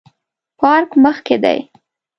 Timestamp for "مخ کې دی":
1.03-1.59